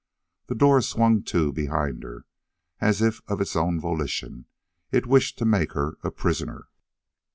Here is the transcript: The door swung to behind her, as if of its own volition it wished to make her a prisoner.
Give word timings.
The 0.47 0.55
door 0.55 0.81
swung 0.81 1.21
to 1.25 1.53
behind 1.53 2.01
her, 2.01 2.25
as 2.79 3.03
if 3.03 3.21
of 3.27 3.39
its 3.39 3.55
own 3.55 3.79
volition 3.79 4.45
it 4.91 5.05
wished 5.05 5.37
to 5.37 5.45
make 5.45 5.73
her 5.73 5.99
a 6.03 6.09
prisoner. 6.09 6.69